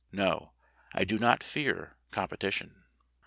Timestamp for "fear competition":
1.43-2.85